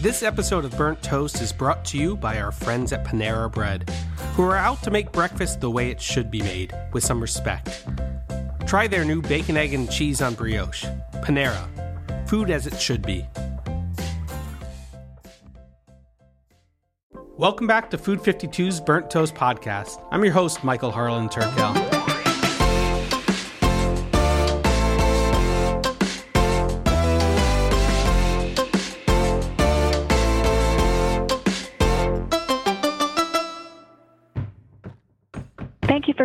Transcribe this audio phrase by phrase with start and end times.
[0.00, 3.90] This episode of Burnt Toast is brought to you by our friends at Panera Bread,
[4.34, 7.84] who are out to make breakfast the way it should be made, with some respect.
[8.64, 10.84] Try their new bacon, egg, and cheese on brioche.
[11.14, 11.66] Panera.
[12.28, 13.26] Food as it should be.
[17.36, 20.00] Welcome back to Food 52's Burnt Toast Podcast.
[20.12, 21.97] I'm your host, Michael Harlan Turkel.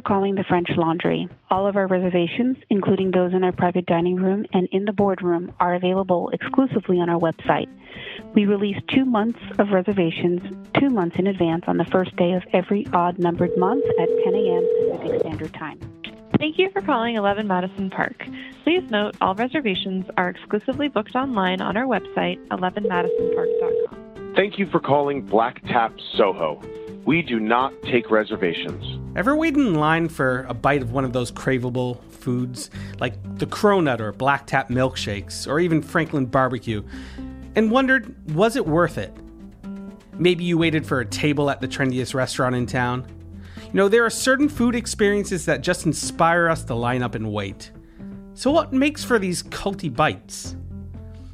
[0.04, 1.28] Calling the French Laundry.
[1.50, 5.54] All of our reservations, including those in our private dining room and in the boardroom,
[5.60, 7.68] are available exclusively on our website.
[8.34, 10.42] We release two months of reservations
[10.80, 14.36] two months in advance on the first day of every odd numbered month at 10
[14.36, 14.68] a.m.
[14.92, 15.80] Pacific Standard Time.
[16.40, 18.26] Thank you for calling 11 Madison Park.
[18.64, 24.34] Please note all reservations are exclusively booked online on our website, 11madisonpark.com.
[24.36, 26.60] Thank you for calling Black Tap Soho.
[27.06, 29.00] We do not take reservations.
[29.18, 33.46] Ever wait in line for a bite of one of those craveable foods, like the
[33.46, 36.82] Cronut or Black Tap milkshakes, or even Franklin barbecue,
[37.56, 39.14] and wondered, was it worth it?
[40.14, 43.06] Maybe you waited for a table at the trendiest restaurant in town.
[43.58, 47.34] You know, there are certain food experiences that just inspire us to line up and
[47.34, 47.72] wait.
[48.34, 50.56] So, what makes for these culty bites?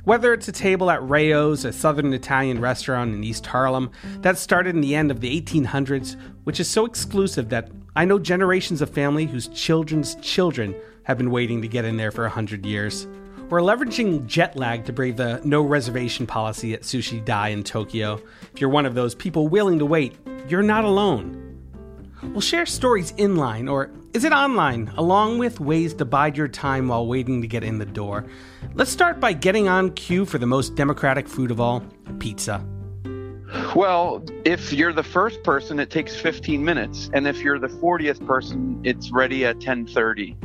[0.09, 4.73] Whether it's a table at Rao's, a southern Italian restaurant in East Harlem that started
[4.73, 8.89] in the end of the 1800s, which is so exclusive that I know generations of
[8.89, 13.05] family whose children's children have been waiting to get in there for 100 years.
[13.51, 18.19] We're leveraging jet lag to brave the no reservation policy at Sushi Dai in Tokyo.
[18.51, 20.15] If you're one of those people willing to wait,
[20.47, 21.48] you're not alone.
[22.23, 26.89] We'll share stories inline, or is it online, along with ways to bide your time
[26.89, 28.25] while waiting to get in the door.
[28.73, 31.81] Let's start by getting on cue for the most democratic food of all
[32.19, 32.63] pizza.
[33.75, 38.25] Well, if you're the first person, it takes 15 minutes, and if you're the 40th
[38.25, 40.35] person, it's ready at 10:30.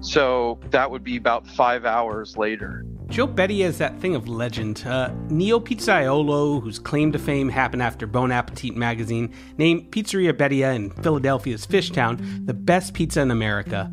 [0.00, 2.84] So that would be about five hours later.
[3.08, 4.84] Joe Beddia is that thing of legend.
[4.86, 10.74] Uh, Neo Pizzaiolo, whose claim to fame happened after Bon Appetit magazine, named Pizzeria Beddia
[10.74, 13.92] in Philadelphia's Fishtown the best pizza in America.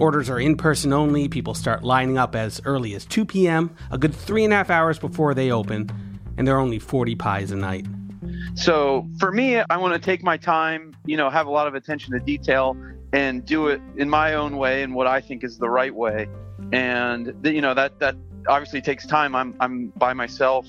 [0.00, 1.28] Orders are in person only.
[1.28, 4.70] People start lining up as early as 2 p.m., a good three and a half
[4.70, 5.90] hours before they open,
[6.36, 7.86] and there are only 40 pies a night.
[8.54, 11.74] So for me, I want to take my time, you know, have a lot of
[11.74, 12.76] attention to detail
[13.12, 16.28] and do it in my own way and what I think is the right way.
[16.72, 18.16] And you know that that
[18.48, 19.34] obviously takes time.
[19.34, 20.66] I'm I'm by myself.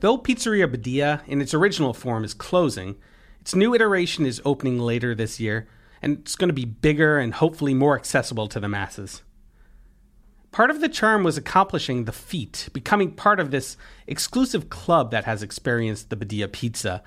[0.00, 2.96] Though Pizzeria Beddia, in its original form, is closing,
[3.40, 5.66] its new iteration is opening later this year,
[6.02, 9.22] and it's going to be bigger and hopefully more accessible to the masses.
[10.52, 15.24] Part of the charm was accomplishing the feat, becoming part of this exclusive club that
[15.24, 17.02] has experienced the Beddia pizza.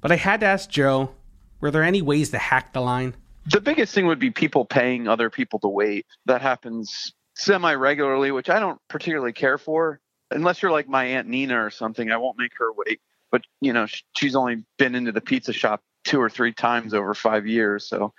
[0.00, 1.14] But I had to ask Joe
[1.60, 3.14] were there any ways to hack the line?
[3.46, 6.06] The biggest thing would be people paying other people to wait.
[6.26, 10.00] That happens semi regularly, which I don't particularly care for.
[10.30, 13.00] Unless you're like my Aunt Nina or something, I won't make her wait.
[13.32, 13.86] But, you know,
[14.16, 17.88] she's only been into the pizza shop two or three times over five years.
[17.88, 18.12] So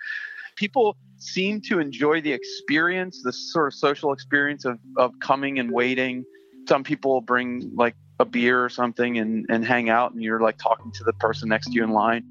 [0.56, 5.72] people seem to enjoy the experience, the sort of social experience of, of coming and
[5.72, 6.26] waiting.
[6.68, 10.58] Some people bring like a beer or something and, and hang out, and you're like
[10.58, 12.24] talking to the person next to you in line.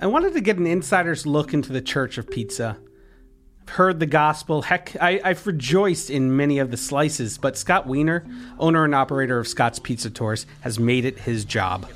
[0.00, 2.78] I wanted to get an insider's look into the Church of Pizza.
[3.70, 4.62] Heard the gospel.
[4.62, 8.24] Heck, I, have rejoiced in many of the slices, but Scott Wiener,
[8.58, 11.88] owner and operator of Scott's Pizza Tours, has made it his job.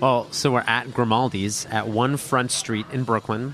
[0.00, 3.52] Well, so we're at Grimaldi's at One Front Street in Brooklyn,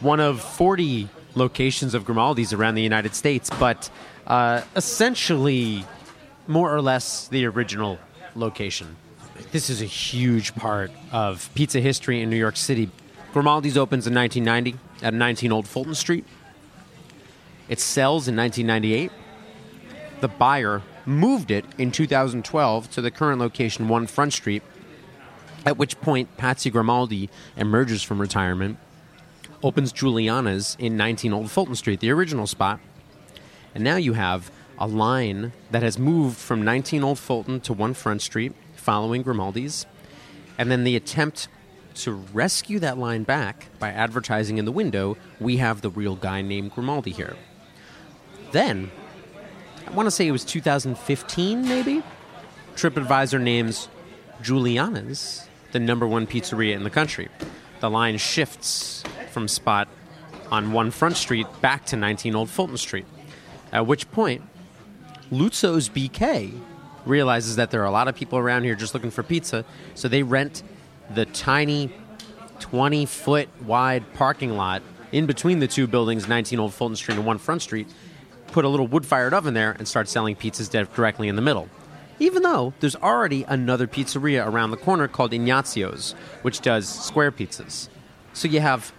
[0.00, 3.88] one of 40 locations of Grimaldi's around the United States, but
[4.26, 5.86] uh, essentially
[6.46, 7.98] more or less the original
[8.34, 8.96] location.
[9.52, 12.90] This is a huge part of pizza history in New York City.
[13.32, 16.24] Grimaldi's opens in 1990 at 19 Old Fulton Street.
[17.68, 19.10] It sells in 1998.
[20.20, 24.62] The buyer moved it in 2012 to the current location, 1 Front Street,
[25.66, 28.78] at which point Patsy Grimaldi emerges from retirement,
[29.62, 32.80] opens Juliana's in 19 Old Fulton Street, the original spot,
[33.74, 37.94] and now you have a line that has moved from 19 Old Fulton to 1
[37.94, 39.86] Front Street, following Grimaldi's,
[40.58, 41.48] and then the attempt
[41.94, 46.42] to rescue that line back by advertising in the window, we have the real guy
[46.42, 47.36] named Grimaldi here.
[48.54, 48.92] Then,
[49.84, 52.04] I want to say it was 2015, maybe?
[52.76, 53.88] TripAdvisor names
[54.42, 57.28] Juliana's the number one pizzeria in the country.
[57.80, 59.02] The line shifts
[59.32, 59.88] from spot
[60.52, 63.06] on 1 Front Street back to 19 Old Fulton Street.
[63.72, 64.42] At which point,
[65.32, 66.56] Luzzo's BK
[67.04, 69.64] realizes that there are a lot of people around here just looking for pizza,
[69.96, 70.62] so they rent
[71.12, 71.92] the tiny
[72.60, 74.80] 20 foot wide parking lot
[75.10, 77.88] in between the two buildings, 19 Old Fulton Street and 1 Front Street,
[78.54, 81.68] put a little wood fired oven there, and start selling pizzas directly in the middle.
[82.20, 86.12] Even though there's already another pizzeria around the corner called Ignazio's,
[86.42, 87.88] which does square pizzas.
[88.32, 88.92] So you have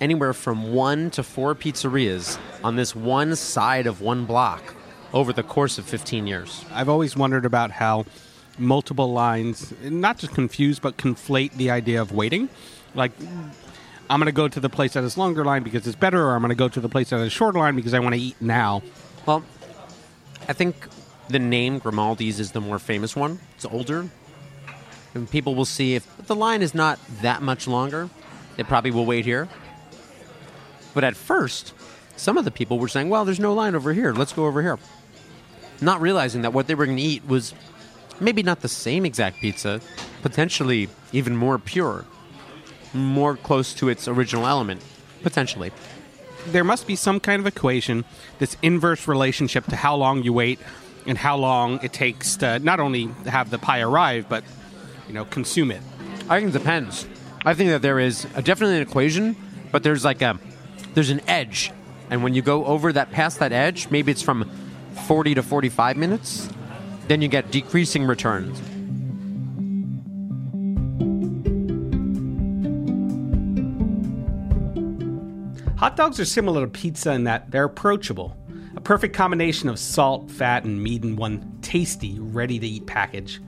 [0.00, 4.74] anywhere from one to four pizzerias on this one side of one block
[5.12, 6.64] over the course of 15 years.
[6.72, 8.06] I've always wondered about how
[8.56, 12.48] multiple lines not just confuse but conflate the idea of waiting.
[12.94, 13.12] Like
[14.10, 16.34] I'm going to go to the place that has longer line because it's better, or
[16.34, 18.20] I'm going to go to the place that has shorter line because I want to
[18.20, 18.82] eat now.
[19.26, 19.42] Well,
[20.48, 20.88] I think
[21.28, 23.40] the name Grimaldi's is the more famous one.
[23.54, 24.08] It's older,
[25.14, 28.10] and people will see if the line is not that much longer.
[28.56, 29.48] They probably will wait here.
[30.92, 31.72] But at first,
[32.16, 34.12] some of the people were saying, "Well, there's no line over here.
[34.12, 34.78] Let's go over here,"
[35.80, 37.54] not realizing that what they were going to eat was
[38.20, 39.80] maybe not the same exact pizza,
[40.22, 42.04] potentially even more pure,
[42.94, 44.82] more close to its original element,
[45.22, 45.72] potentially.
[46.46, 48.04] There must be some kind of equation,
[48.38, 50.58] this inverse relationship to how long you wait
[51.06, 54.44] and how long it takes to not only have the pie arrive, but
[55.08, 55.82] you know, consume it.
[56.28, 57.06] I think it depends.
[57.44, 59.36] I think that there is a, definitely an equation,
[59.70, 60.38] but there's like a
[60.94, 61.72] there's an edge,
[62.08, 64.48] and when you go over that past that edge, maybe it's from
[65.06, 66.48] 40 to 45 minutes,
[67.08, 68.60] then you get decreasing returns.
[75.84, 78.34] Hot dogs are similar to pizza in that they're approachable.
[78.74, 83.38] A perfect combination of salt, fat, and meat in one tasty, ready to eat package.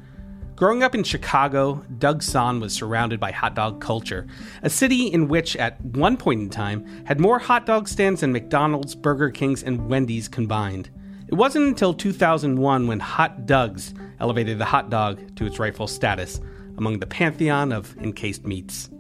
[0.55, 4.27] Growing up in Chicago, Doug Sohn was surrounded by hot dog culture,
[4.63, 8.35] a city in which, at one point in time, had more hot dog stands than
[8.35, 10.91] McDonald's, Burger King's, and Wendy's combined.
[11.29, 16.39] It wasn't until 2001 when Hot Doug's elevated the hot dog to its rightful status
[16.77, 18.91] among the pantheon of encased meats.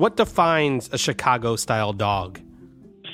[0.00, 2.40] What defines a Chicago style dog?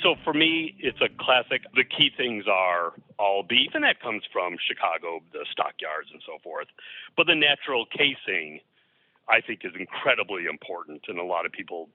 [0.05, 1.63] So for me, it's a classic.
[1.75, 6.39] The key things are all beef, and that comes from Chicago, the stockyards and so
[6.45, 6.69] forth.
[7.17, 8.61] But the natural casing,
[9.29, 11.89] I think, is incredibly important, and a lot of people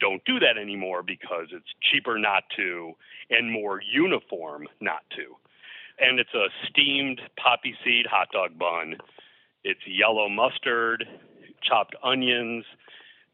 [0.00, 2.94] don't do that anymore because it's cheaper not to
[3.30, 5.36] and more uniform not to.
[6.00, 8.96] And it's a steamed poppy seed hot dog bun.
[9.62, 11.06] It's yellow mustard,
[11.62, 12.64] chopped onions,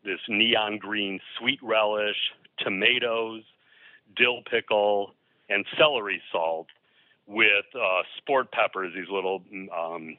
[0.08, 2.16] this neon green sweet relish,
[2.58, 3.42] tomatoes,
[4.16, 5.14] dill pickle,
[5.48, 6.66] and celery salt
[7.26, 9.42] with uh, sport peppers, these little
[9.76, 10.16] um,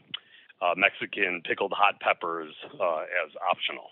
[0.61, 3.89] uh, Mexican pickled hot peppers, uh, as optional.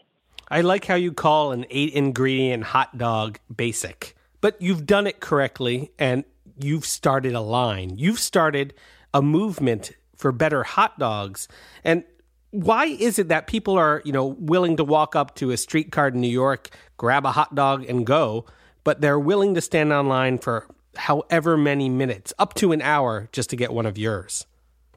[0.50, 5.20] I like how you call an eight ingredient hot dog basic, but you've done it
[5.20, 6.24] correctly and
[6.58, 7.98] you've started a line.
[7.98, 8.74] You've started
[9.14, 11.48] a movement for better hot dogs.
[11.84, 12.04] And
[12.52, 16.10] why is it that people are, you know, willing to walk up to a streetcar
[16.10, 18.46] in New York, grab a hot dog and go,
[18.84, 23.50] but they're willing to stand online for however many minutes, up to an hour just
[23.50, 24.46] to get one of yours?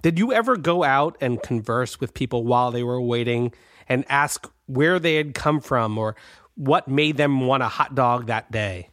[0.03, 3.53] Did you ever go out and converse with people while they were waiting
[3.89, 6.17] and ask where they had come from or
[6.55, 8.89] what made them want a hot dog that day?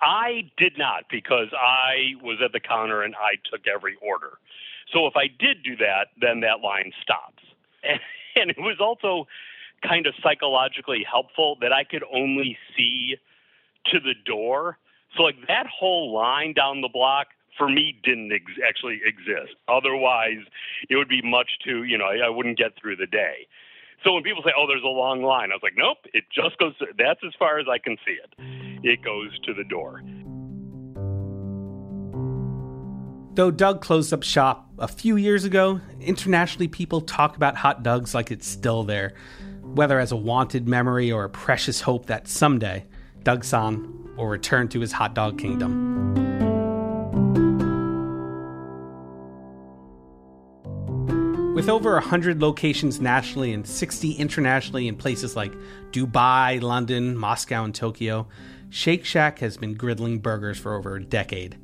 [0.00, 4.38] I did not because I was at the counter and I took every order.
[4.92, 7.37] So if I did do that, then that line stops.
[8.36, 9.26] And, it was also
[9.82, 13.16] kind of psychologically helpful that I could only see
[13.86, 14.78] to the door.
[15.16, 19.56] So, like that whole line down the block for me didn't ex- actually exist.
[19.66, 20.46] Otherwise,
[20.88, 23.48] it would be much too, you know, I wouldn't get through the day.
[24.04, 26.56] So when people say, "Oh, there's a long line," I was like, "Nope, it just
[26.58, 26.76] goes.
[26.78, 28.32] To, that's as far as I can see it.
[28.84, 30.02] It goes to the door."
[33.34, 38.14] Though Doug closed up shop a few years ago, internationally people talk about hot dogs
[38.14, 39.14] like it's still there,
[39.62, 42.84] whether as a wanted memory or a precious hope that someday
[43.24, 46.14] Doug Sohn will return to his hot dog kingdom.
[51.54, 55.52] With over 100 locations nationally and 60 internationally in places like
[55.90, 58.28] Dubai, London, Moscow, and Tokyo,
[58.70, 61.58] Shake Shack has been griddling burgers for over a decade.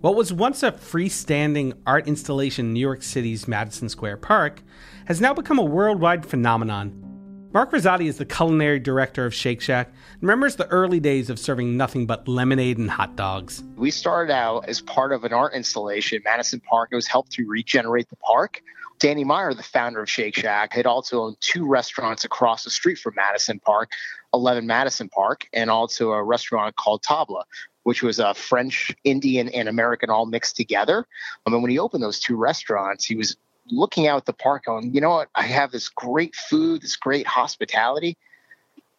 [0.00, 4.62] What was once a freestanding art installation in New York City's Madison Square Park
[5.06, 7.48] has now become a worldwide phenomenon.
[7.52, 11.40] Mark Rosati is the culinary director of Shake Shack and remembers the early days of
[11.40, 13.64] serving nothing but lemonade and hot dogs.
[13.74, 16.90] We started out as part of an art installation at Madison Park.
[16.92, 18.62] It was helped to regenerate the park.
[19.00, 22.98] Danny Meyer, the founder of Shake Shack, had also owned two restaurants across the street
[22.98, 23.90] from Madison Park,
[24.32, 27.42] 11 Madison Park, and also a restaurant called Tabla,
[27.82, 31.06] which was a French, Indian, and American all mixed together.
[31.46, 33.36] I mean, when he opened those two restaurants, he was
[33.70, 35.28] looking out the park going, you know what?
[35.34, 38.16] I have this great food, this great hospitality,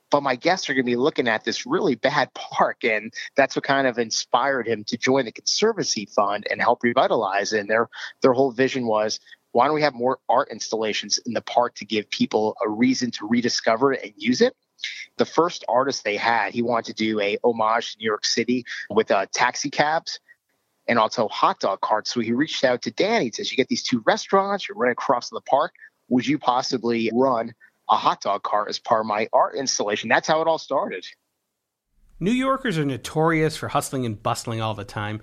[0.09, 2.83] but my guests are going to be looking at this really bad park.
[2.83, 7.53] And that's what kind of inspired him to join the Conservancy Fund and help revitalize
[7.53, 7.61] it.
[7.61, 7.89] And their,
[8.21, 9.19] their whole vision was
[9.51, 13.09] why don't we have more art installations in the park to give people a reason
[13.11, 14.55] to rediscover it and use it?
[15.17, 18.65] The first artist they had, he wanted to do a homage to New York City
[18.89, 20.19] with uh, taxi cabs
[20.87, 22.13] and also hot dog carts.
[22.13, 23.25] So he reached out to Danny.
[23.25, 24.67] He says, "You get these two restaurants.
[24.67, 25.73] You're right across the park.
[26.09, 27.53] Would you possibly run
[27.89, 31.05] a hot dog cart as part of my art installation?" That's how it all started.
[32.19, 35.21] New Yorkers are notorious for hustling and bustling all the time.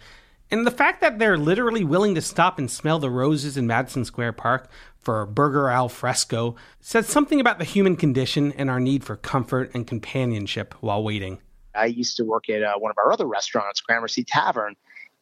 [0.50, 4.04] And the fact that they're literally willing to stop and smell the roses in Madison
[4.04, 4.70] Square Park
[5.06, 9.70] for burger al fresco says something about the human condition and our need for comfort
[9.72, 11.38] and companionship while waiting.
[11.76, 14.74] I used to work at uh, one of our other restaurants, Gramercy Tavern,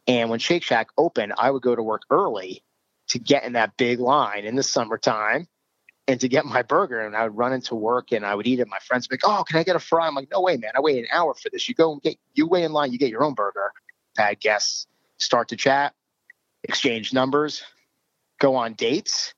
[0.07, 2.63] and when Shake Shack opened, I would go to work early
[3.09, 5.49] to get in that big line in the summertime
[6.09, 7.01] and to get my burger.
[7.01, 8.69] And I would run into work and I would eat it.
[8.69, 10.07] My friends would be like, Oh, can I get a fry?
[10.07, 10.71] I'm like, No way, man.
[10.75, 11.69] I wait an hour for this.
[11.69, 13.71] You go and get, you wait in line, you get your own burger.
[14.17, 14.87] Bad guests
[15.19, 15.93] start to chat,
[16.63, 17.63] exchange numbers,
[18.39, 19.35] go on dates.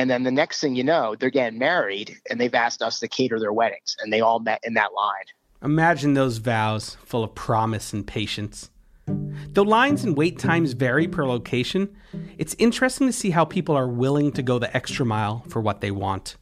[0.00, 3.06] And then the next thing you know, they're getting married and they've asked us to
[3.06, 3.98] cater their weddings.
[4.00, 5.24] And they all met in that line.
[5.62, 8.70] Imagine those vows full of promise and patience.
[9.06, 11.94] Though lines and wait times vary per location,
[12.38, 15.82] it's interesting to see how people are willing to go the extra mile for what
[15.82, 16.38] they want.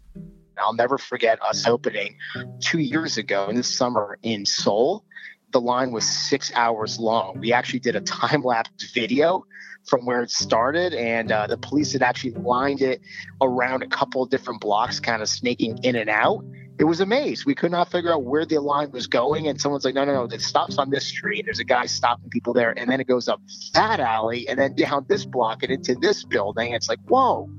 [0.56, 2.16] I'll never forget us opening
[2.60, 5.04] two years ago in the summer in Seoul.
[5.52, 7.40] The line was six hours long.
[7.40, 9.46] We actually did a time lapse video
[9.86, 13.00] from where it started, and uh, the police had actually lined it
[13.40, 16.44] around a couple of different blocks, kind of snaking in and out
[16.78, 17.44] it was a maze.
[17.44, 19.48] We could not figure out where the line was going.
[19.48, 21.44] And someone's like, no, no, no, it stops on this street.
[21.44, 22.78] There's a guy stopping people there.
[22.78, 23.40] And then it goes up
[23.74, 26.72] that alley and then down this block and into this building.
[26.72, 27.50] It's like, whoa.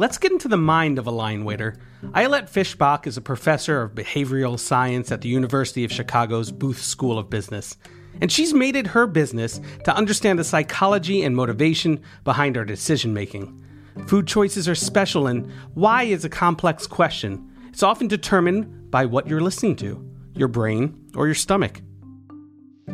[0.00, 1.76] Let's get into the mind of a line waiter.
[2.12, 7.18] Ayelet Fishbach is a professor of behavioral science at the University of Chicago's Booth School
[7.18, 7.76] of Business.
[8.20, 13.12] And she's made it her business to understand the psychology and motivation behind our decision
[13.12, 13.60] making.
[14.06, 17.50] Food choices are special, and why is a complex question.
[17.70, 21.80] It's often determined by what you're listening to your brain or your stomach.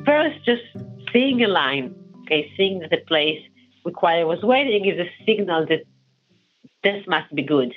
[0.06, 0.62] First, just
[1.12, 3.42] seeing a line, okay, seeing that the place
[3.84, 5.84] require was waiting is a signal that
[6.84, 7.74] this must be good.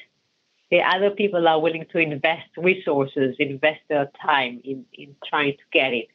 [0.70, 5.64] The other people are willing to invest resources, invest their time in, in trying to
[5.72, 6.10] get it.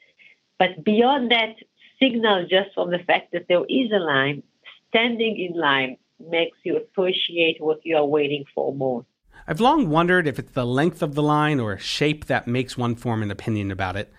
[0.58, 1.56] But beyond that
[2.00, 4.42] signal, just from the fact that there is a line,
[4.88, 9.04] standing in line, makes you appreciate what you are waiting for more.
[9.48, 12.94] I've long wondered if it's the length of the line or shape that makes one
[12.94, 14.12] form an opinion about it.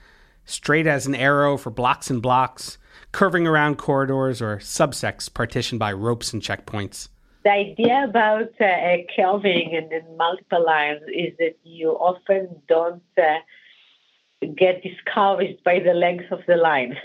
[0.45, 2.77] Straight as an arrow for blocks and blocks,
[3.13, 7.07] curving around corridors, or subsects partitioned by ropes and checkpoints.
[7.43, 13.39] The idea about uh, curving and then multiple lines is that you often don't uh,
[14.55, 16.97] get discouraged by the length of the line.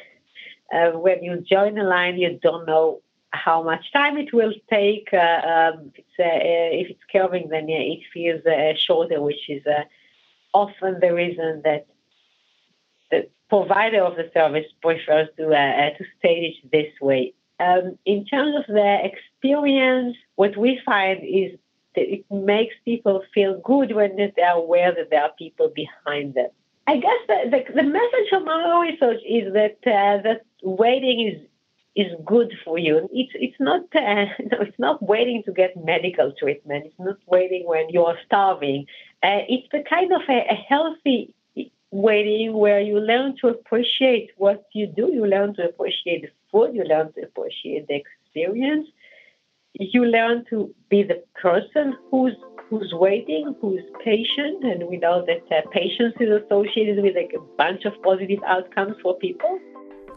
[0.73, 5.09] Uh, when you join a line, you don't know how much time it will take.
[5.13, 9.83] Uh, um, if, it's, if it's curving, then it feels uh, shorter, which is uh,
[10.55, 11.87] often the reason that
[13.11, 17.35] the provider of the service prefers to to stage this way.
[17.61, 21.59] Um, in terms of their experience, what we find is
[21.95, 26.35] that it makes people feel good when they are aware that there are people behind
[26.35, 26.51] them.
[26.87, 31.49] I guess the, the, the message from our research is that uh, that waiting is
[31.99, 33.09] is good for you.
[33.13, 36.87] It's it's not uh, it's not waiting to get medical treatment.
[36.87, 38.87] It's not waiting when you're starving.
[39.23, 41.35] Uh, it's the kind of a, a, healthy
[41.91, 45.11] waiting where you learn to appreciate what you do.
[45.13, 46.75] You learn to appreciate the food.
[46.75, 48.89] You learn to appreciate the experience.
[49.75, 52.35] You learn to be the person who's
[52.69, 57.41] who's waiting, who's patient, and we know that uh, patience is associated with like a
[57.57, 59.59] bunch of positive outcomes for people.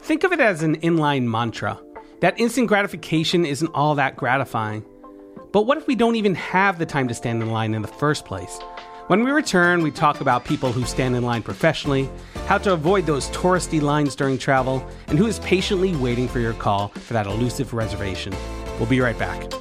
[0.01, 1.79] Think of it as an inline mantra.
[2.19, 4.85] That instant gratification isn't all that gratifying.
[5.53, 7.87] But what if we don't even have the time to stand in line in the
[7.87, 8.59] first place?
[9.07, 12.09] When we return, we talk about people who stand in line professionally,
[12.47, 16.53] how to avoid those touristy lines during travel, and who is patiently waiting for your
[16.53, 18.33] call for that elusive reservation.
[18.79, 19.60] We'll be right back.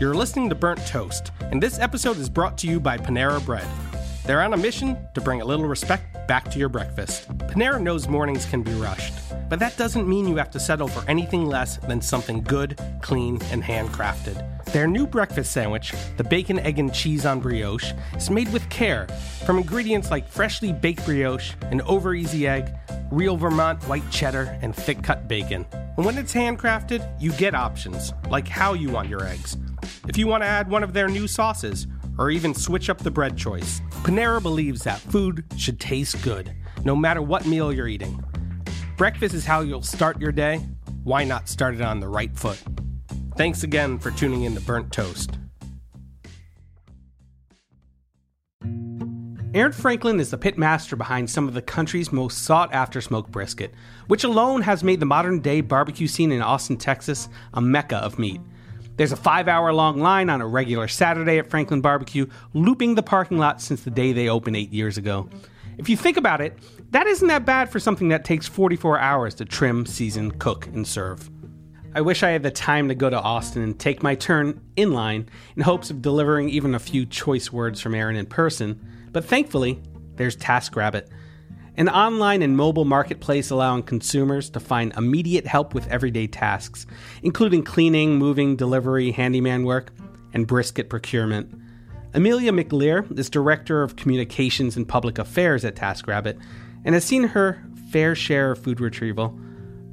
[0.00, 3.66] You're listening to Burnt Toast, and this episode is brought to you by Panera Bread.
[4.26, 7.28] They're on a mission to bring a little respect back to your breakfast.
[7.38, 9.14] Panera knows mornings can be rushed,
[9.48, 13.40] but that doesn't mean you have to settle for anything less than something good, clean,
[13.52, 14.64] and handcrafted.
[14.72, 19.06] Their new breakfast sandwich, the bacon, egg, and cheese on brioche, is made with care
[19.46, 22.74] from ingredients like freshly baked brioche, an over easy egg,
[23.12, 25.64] real Vermont white cheddar, and thick cut bacon.
[25.96, 29.56] And when it's handcrafted, you get options, like how you want your eggs.
[30.06, 31.86] If you want to add one of their new sauces,
[32.18, 36.94] or even switch up the bread choice, Panera believes that food should taste good, no
[36.94, 38.22] matter what meal you're eating.
[38.98, 40.58] Breakfast is how you'll start your day.
[41.04, 42.62] Why not start it on the right foot?
[43.36, 45.38] Thanks again for tuning in to Burnt Toast.
[49.54, 53.30] Aaron Franklin is the pit master behind some of the country's most sought after smoked
[53.30, 53.72] brisket,
[54.08, 58.18] which alone has made the modern day barbecue scene in Austin, Texas a mecca of
[58.18, 58.40] meat.
[58.96, 63.02] There's a five hour long line on a regular Saturday at Franklin Barbecue, looping the
[63.02, 65.28] parking lot since the day they opened eight years ago.
[65.78, 66.56] If you think about it,
[66.92, 70.86] that isn't that bad for something that takes 44 hours to trim, season, cook, and
[70.86, 71.28] serve.
[71.96, 74.92] I wish I had the time to go to Austin and take my turn in
[74.92, 79.24] line in hopes of delivering even a few choice words from Aaron in person, but
[79.24, 79.80] thankfully,
[80.16, 81.08] there's TaskRabbit,
[81.76, 86.86] an online and mobile marketplace allowing consumers to find immediate help with everyday tasks,
[87.22, 89.92] including cleaning, moving, delivery, handyman work,
[90.32, 91.52] and brisket procurement.
[92.12, 96.40] Amelia McLear is Director of Communications and Public Affairs at TaskRabbit
[96.84, 97.60] and has seen her
[97.90, 99.38] fair share of food retrieval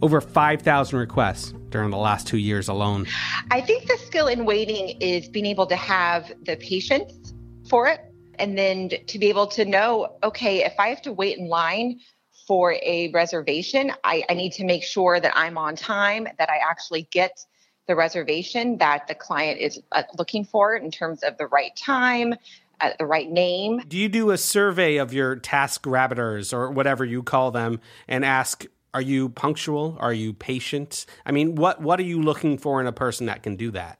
[0.01, 3.07] over 5,000 requests during the last two years alone.
[3.49, 7.33] I think the skill in waiting is being able to have the patience
[7.69, 8.10] for it
[8.41, 11.99] and then to be able to know okay if i have to wait in line
[12.47, 16.59] for a reservation I, I, need to make sure that i'm on time that i
[16.69, 17.45] actually get
[17.87, 22.33] the reservation that the client is uh, looking for in terms of the right time
[22.81, 23.79] uh, the right name.
[23.87, 28.25] Do you do a survey of your task rabbiters or whatever you call them and
[28.25, 29.97] ask are you punctual?
[29.99, 31.05] Are you patient?
[31.25, 33.99] I mean what what are you looking for in a person that can do that?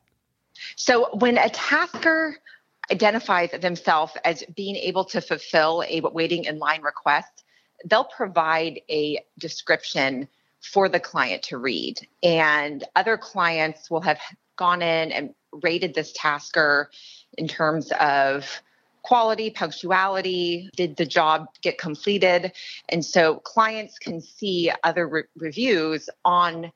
[0.75, 2.37] So when a tasker
[2.91, 7.43] identifies themselves as being able to fulfill a waiting in line request,
[7.85, 10.27] they'll provide a description
[10.59, 11.99] for the client to read.
[12.21, 14.19] And other clients will have
[14.55, 16.91] gone in and rated this tasker
[17.37, 18.61] in terms of
[19.01, 22.51] quality, punctuality, did the job get completed?
[22.89, 26.71] And so clients can see other re- reviews on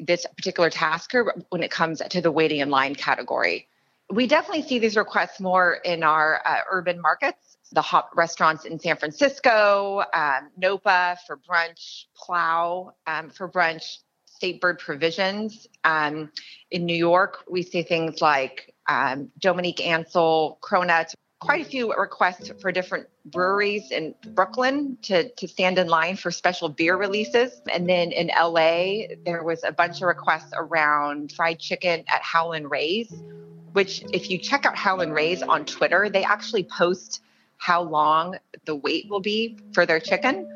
[0.00, 3.68] this particular tasker when it comes to the waiting in line category
[4.10, 8.78] we definitely see these requests more in our uh, urban markets, the hot restaurants in
[8.78, 15.66] San Francisco, um, Nopa for brunch, Plow um, for brunch, State Bird Provisions.
[15.84, 16.30] Um,
[16.70, 22.50] in New York, we see things like um, Dominique Ansel, Cronuts, quite a few requests
[22.60, 27.60] for different breweries in Brooklyn to, to stand in line for special beer releases.
[27.72, 32.68] And then in LA, there was a bunch of requests around fried chicken at Howlin'
[32.68, 33.12] Ray's
[33.72, 37.22] which if you check out Howlin' Ray's on Twitter, they actually post
[37.58, 40.48] how long the wait will be for their chicken.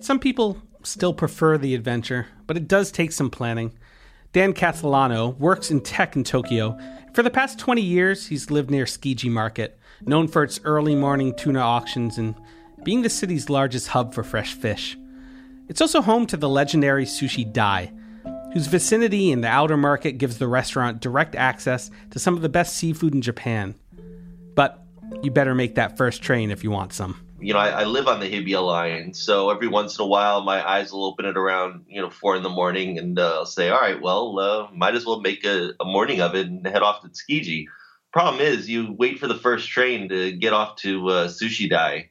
[0.00, 3.76] Some people still prefer the adventure, but it does take some planning.
[4.32, 6.78] Dan Castellano works in tech in Tokyo.
[7.14, 11.34] For the past 20 years, he's lived near Tsukiji Market, known for its early morning
[11.34, 12.34] tuna auctions and
[12.82, 14.96] being the city's largest hub for fresh fish.
[15.68, 17.92] It's also home to the legendary Sushi Dai,
[18.52, 22.48] whose vicinity in the outer market gives the restaurant direct access to some of the
[22.48, 23.74] best seafood in Japan.
[24.54, 24.82] But
[25.22, 27.20] you better make that first train if you want some.
[27.40, 30.42] you know, I, I, live on the Hibiya line, so every once in a while,
[30.42, 33.46] my eyes will open at around you know four in the morning, and uh, I'll
[33.46, 36.66] say, all right, well, uh, might as well make a, a, morning of it and
[36.66, 37.66] head off to Tsukiji.
[38.16, 42.08] Problem is, you wait for the first train to get off to uh, Sushi Dai,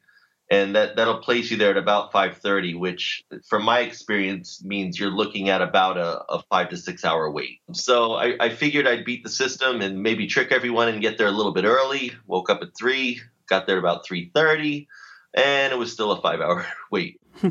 [0.52, 5.10] and that that'll place you there at about 5:30, which, from my experience, means you're
[5.10, 7.62] looking at about a, a five to six hour wait.
[7.74, 11.26] So I, I figured I'd beat the system and maybe trick everyone and get there
[11.26, 12.12] a little bit early.
[12.28, 14.86] Woke up at three, got there about 3:30
[15.34, 17.20] and it was still a five hour wait.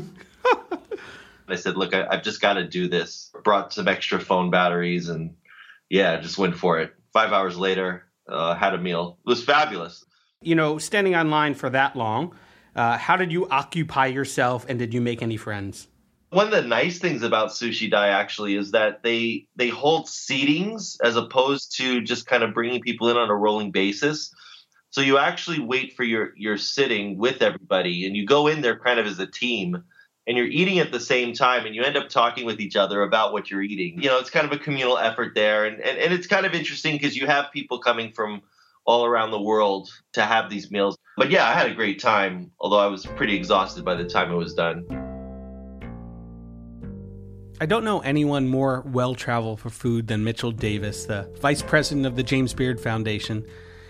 [1.49, 3.33] I said, look, I, have just got to do this.
[3.43, 5.35] Brought some extra phone batteries and
[5.89, 6.95] yeah, just went for it.
[7.11, 9.17] Five hours later, uh, had a meal.
[9.25, 10.05] It was fabulous.
[10.41, 12.35] You know, standing online for that long,
[12.75, 15.87] uh, how did you occupy yourself and did you make any friends?
[16.29, 20.97] One of the nice things about Sushi Dai actually is that they they hold seatings
[21.03, 24.33] as opposed to just kind of bringing people in on a rolling basis.
[24.89, 28.77] So you actually wait for your your sitting with everybody, and you go in there
[28.79, 29.83] kind of as a team,
[30.27, 33.03] and you're eating at the same time, and you end up talking with each other
[33.03, 34.01] about what you're eating.
[34.01, 36.53] You know, it's kind of a communal effort there, and and, and it's kind of
[36.53, 38.41] interesting because you have people coming from
[38.85, 40.97] all around the world to have these meals.
[41.17, 44.31] But yeah, I had a great time, although I was pretty exhausted by the time
[44.31, 44.85] it was done.
[47.59, 52.05] I don't know anyone more well traveled for food than Mitchell Davis, the vice president
[52.05, 53.45] of the James Beard Foundation.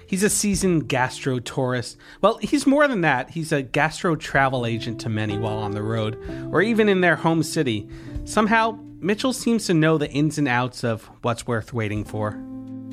[0.07, 1.97] He's a seasoned gastro tourist.
[2.21, 3.31] Well, he's more than that.
[3.31, 6.17] He's a gastro travel agent to many while on the road,
[6.51, 7.87] or even in their home city.
[8.23, 12.31] Somehow, Mitchell seems to know the ins and outs of what's worth waiting for.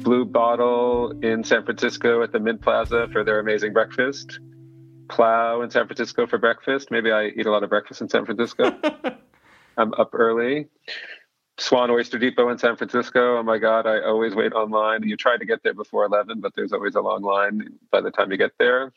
[0.03, 4.41] Blue Bottle in San Francisco at the Mint Plaza for their amazing breakfast.
[5.09, 6.91] Plow in San Francisco for breakfast.
[6.91, 8.73] Maybe I eat a lot of breakfast in San Francisco.
[9.77, 10.69] I'm up early.
[11.59, 13.39] Swan Oyster Depot in San Francisco.
[13.39, 15.03] Oh my God, I always wait online.
[15.03, 18.11] You try to get there before 11, but there's always a long line by the
[18.11, 18.93] time you get there.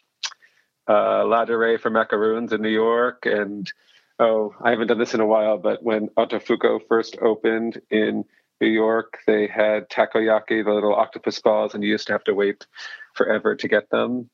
[0.88, 3.26] Uh, Ladurée for macaroons in New York.
[3.26, 3.72] And
[4.20, 8.24] oh, I haven't done this in a while, but when Otafuku first opened in
[8.62, 12.34] New York, they had takoyaki, the little octopus balls, and you used to have to
[12.34, 12.66] wait
[13.14, 14.30] forever to get them.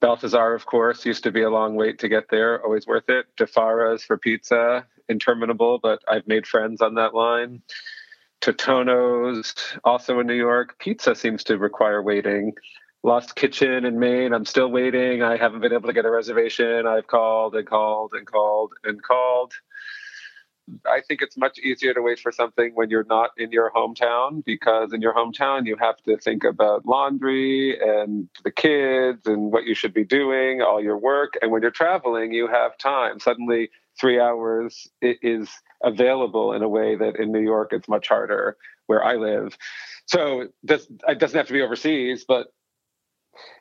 [0.00, 3.26] Balthazar, of course, used to be a long wait to get there, always worth it.
[3.36, 7.62] Di Fara's for pizza interminable, but I've made friends on that line.
[8.40, 10.78] Totonno's, also in New York.
[10.78, 12.52] Pizza seems to require waiting.
[13.02, 15.22] Lost Kitchen in Maine, I'm still waiting.
[15.22, 16.86] I haven't been able to get a reservation.
[16.86, 19.52] I've called and called and called and called.
[20.86, 24.44] I think it's much easier to wait for something when you're not in your hometown
[24.44, 29.64] because in your hometown you have to think about laundry and the kids and what
[29.64, 31.34] you should be doing, all your work.
[31.42, 33.20] And when you're traveling, you have time.
[33.20, 35.50] Suddenly three hours is
[35.82, 39.56] available in a way that in New York it's much harder where I live.
[40.06, 42.48] So it doesn't have to be overseas, but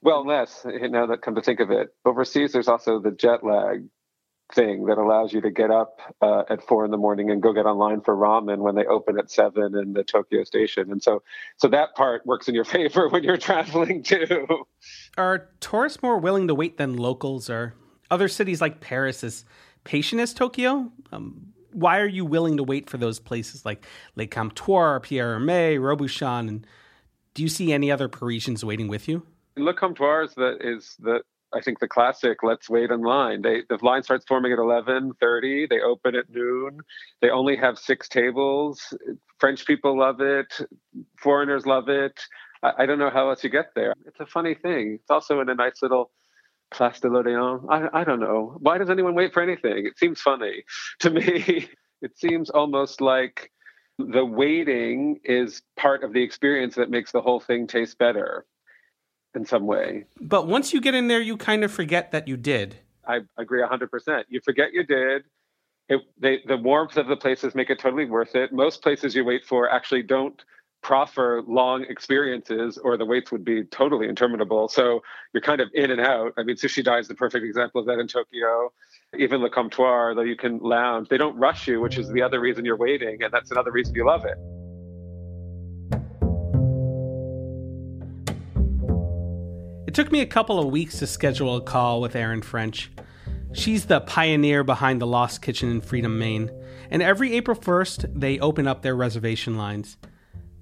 [0.02, 3.88] well, unless now that come to think of it, overseas there's also the jet lag
[4.54, 7.54] thing that allows you to get up uh, at four in the morning and go
[7.54, 10.92] get online for ramen when they open at seven in the Tokyo station.
[10.92, 11.24] And so,
[11.58, 14.48] so that part works in your favor when you're traveling too.
[15.18, 17.50] Are tourists more willing to wait than locals?
[17.50, 17.74] Or
[18.12, 19.46] other cities like Paris is
[19.84, 20.92] patient as Tokyo?
[21.12, 23.86] Um, why are you willing to wait for those places like
[24.16, 26.48] Les Comptoirs, Pierre Hermé, Robuchon?
[26.48, 26.68] And
[27.34, 29.26] do you see any other Parisians waiting with you?
[29.58, 31.22] Le Comptoir is the, is the
[31.56, 33.42] I think the classic let's wait in line.
[33.42, 36.80] They the line starts forming at 11:30, they open at noon.
[37.22, 38.94] They only have 6 tables.
[39.40, 40.60] French people love it,
[41.18, 42.20] foreigners love it.
[42.62, 43.94] I, I, don't know how else you get there.
[44.06, 45.00] It's a funny thing.
[45.02, 46.12] It's also in a nice little
[46.74, 47.66] Place de l'Odéon.
[47.70, 48.58] I, I don't know.
[48.60, 49.86] Why does anyone wait for anything?
[49.86, 50.64] It seems funny
[51.00, 51.70] to me.
[52.02, 53.52] it seems almost like
[54.00, 58.46] the waiting is part of the experience that makes the whole thing taste better
[59.36, 60.06] in some way.
[60.20, 62.76] But once you get in there, you kind of forget that you did.
[63.06, 64.24] I agree 100%.
[64.30, 65.24] You forget you did.
[65.90, 68.54] It, they, the warmth of the places make it totally worth it.
[68.54, 70.42] Most places you wait for actually don't
[70.82, 74.68] proffer long experiences or the waits would be totally interminable.
[74.68, 75.02] So
[75.34, 76.34] you're kind of in and out.
[76.38, 78.72] I mean, Sushi Dai is the perfect example of that in Tokyo.
[79.18, 82.40] Even Le Comptoir, though you can lounge, they don't rush you, which is the other
[82.40, 83.24] reason you're waiting.
[83.24, 84.38] And that's another reason you love it.
[89.94, 92.92] It took me a couple of weeks to schedule a call with Erin French.
[93.54, 96.50] She's the pioneer behind the Lost Kitchen in Freedom, Maine.
[96.90, 99.98] And every April 1st, they open up their reservation lines.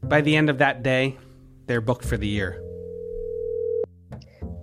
[0.04, 1.18] By the end of that day,
[1.66, 2.62] they're booked for the year.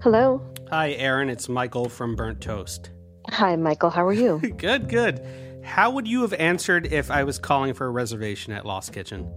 [0.02, 0.46] Hello.
[0.68, 1.30] Hi, Erin.
[1.30, 2.90] It's Michael from Burnt Toast.
[3.30, 3.88] Hi, Michael.
[3.88, 4.38] How are you?
[4.58, 5.24] good, good.
[5.64, 9.32] How would you have answered if I was calling for a reservation at Lost Kitchen?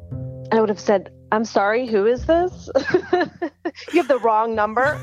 [0.52, 2.70] I would have said, I'm sorry, who is this?
[3.91, 4.99] you have the wrong number.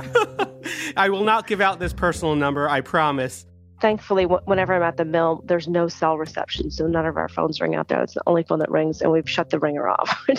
[0.96, 3.46] I will not give out this personal number, I promise.
[3.80, 7.28] Thankfully, wh- whenever I'm at the mill, there's no cell reception, so none of our
[7.28, 8.02] phones ring out there.
[8.02, 10.26] It's the only phone that rings, and we've shut the ringer off.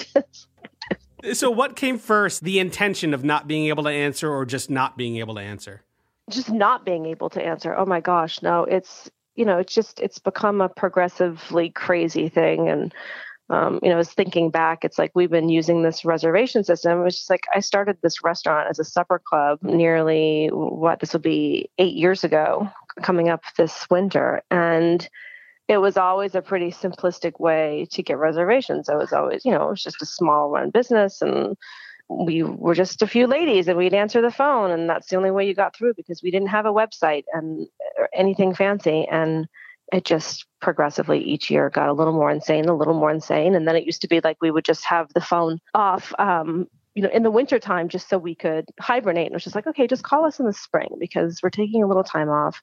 [1.34, 4.96] So, what came first, the intention of not being able to answer or just not
[4.96, 5.84] being able to answer?
[6.30, 7.76] just not being able to answer.
[7.76, 12.68] Oh my gosh, no, it's you know, it's just it's become a progressively crazy thing
[12.68, 12.94] and
[13.50, 17.00] um, you know, I was thinking back, it's like we've been using this reservation system.
[17.00, 21.14] It was just like I started this restaurant as a supper club nearly what this
[21.14, 22.70] will be eight years ago,
[23.02, 24.44] coming up this winter.
[24.52, 25.08] And
[25.68, 28.88] it was always a pretty simplistic way to get reservations.
[28.88, 31.58] It was always, you know, it was just a small run business and
[32.08, 35.30] we were just a few ladies and we'd answer the phone and that's the only
[35.30, 37.68] way you got through because we didn't have a website and
[38.14, 39.48] anything fancy and
[39.92, 43.68] it just progressively each year got a little more insane a little more insane and
[43.68, 47.02] then it used to be like we would just have the phone off um, you
[47.02, 49.88] know in the wintertime just so we could hibernate and it was just like okay
[49.88, 52.62] just call us in the spring because we're taking a little time off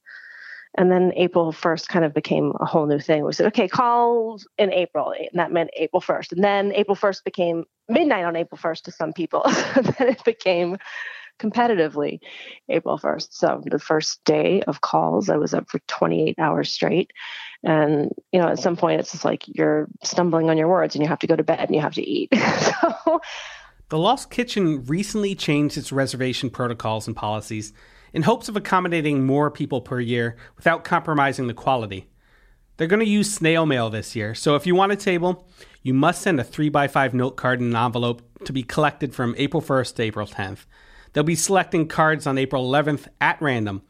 [0.77, 3.25] and then April 1st kind of became a whole new thing.
[3.25, 5.13] We said, okay, call in April.
[5.13, 6.33] And that meant April 1st.
[6.33, 9.43] And then April 1st became midnight on April 1st to some people.
[9.75, 10.77] then it became
[11.39, 12.21] competitively
[12.69, 13.29] April 1st.
[13.31, 17.13] So the first day of calls, I was up for 28 hours straight.
[17.63, 21.03] And, you know, at some point it's just like you're stumbling on your words and
[21.03, 22.31] you have to go to bed and you have to eat.
[22.61, 23.21] so
[23.89, 27.73] The Lost Kitchen recently changed its reservation protocols and policies
[28.13, 32.09] in hopes of accommodating more people per year without compromising the quality.
[32.77, 35.49] They're going to use snail mail this year, so if you want a table,
[35.83, 39.63] you must send a 3x5 note card in an envelope to be collected from April
[39.63, 40.67] 1st to April 10th.
[41.17, 43.81] They'll be selecting cards on April 11th at random.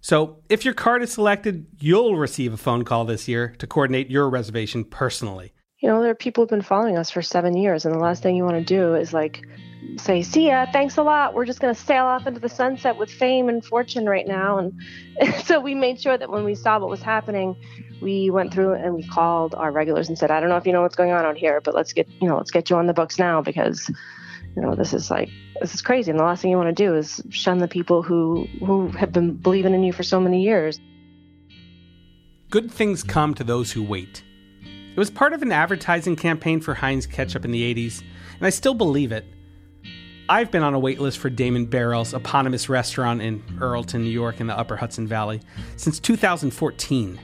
[0.00, 4.10] So, if your card is selected, you'll receive a phone call this year to coordinate
[4.10, 5.52] your reservation personally.
[5.78, 8.24] you know, there are people who've been following us for seven years, and the last
[8.24, 9.46] thing you want to do is like
[9.98, 11.32] say, "See ya, thanks a lot.
[11.32, 14.58] We're just going to sail off into the sunset with fame and fortune right now."
[14.58, 14.72] And
[15.44, 17.54] so we made sure that when we saw what was happening,
[18.02, 20.72] we went through and we called our regulars and said, "I don't know if you
[20.72, 22.88] know what's going on out here, but let's get you know let's get you on
[22.88, 23.88] the books now because."
[24.58, 26.84] You know, this is like this is crazy, and the last thing you want to
[26.84, 30.42] do is shun the people who who have been believing in you for so many
[30.42, 30.80] years.
[32.50, 34.24] Good things come to those who wait.
[34.64, 38.02] It was part of an advertising campaign for Heinz ketchup in the 80s,
[38.36, 39.26] and I still believe it.
[40.28, 44.40] I've been on a wait list for Damon Baehrel's eponymous restaurant in Earlton, New York,
[44.40, 45.40] in the upper Hudson Valley
[45.76, 47.20] since 2014.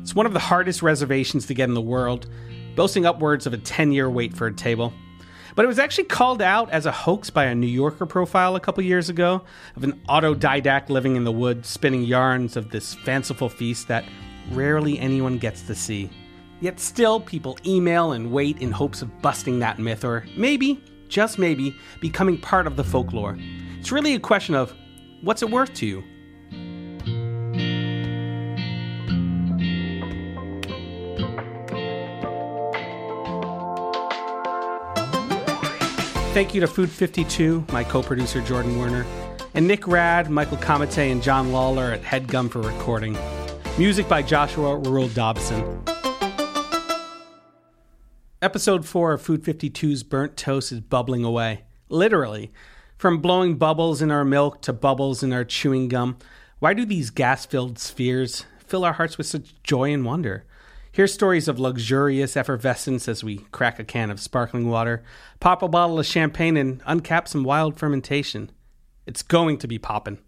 [0.00, 2.26] It's one of the hardest reservations to get in the world,
[2.74, 4.94] boasting upwards of a 10 year wait for a table.
[5.54, 8.60] But it was actually called out as a hoax by a New Yorker profile a
[8.60, 9.42] couple years ago
[9.76, 14.04] of an autodidact living in the woods, spinning yarns of this fanciful feast that
[14.52, 16.10] rarely anyone gets to see.
[16.60, 21.38] Yet still, people email and wait in hopes of busting that myth, or maybe, just
[21.38, 23.38] maybe, becoming part of the folklore.
[23.78, 24.74] It's really a question of
[25.22, 26.04] what's it worth to you?
[36.40, 39.04] Thank you to Food 52, my co producer Jordan Werner,
[39.52, 43.14] and Nick Rad, Michael Kamate, and John Lawler at Headgum for recording.
[43.76, 45.84] Music by Joshua Rule Dobson.
[48.40, 51.64] Episode 4 of Food 52's Burnt Toast is bubbling away.
[51.90, 52.50] Literally.
[52.96, 56.16] From blowing bubbles in our milk to bubbles in our chewing gum,
[56.58, 60.46] why do these gas filled spheres fill our hearts with such joy and wonder?
[60.92, 65.04] Hear stories of luxurious effervescence as we crack a can of sparkling water,
[65.38, 68.50] pop a bottle of champagne, and uncap some wild fermentation.
[69.06, 70.18] It's going to be poppin'.